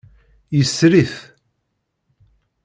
[0.57, 1.13] Yesri-t.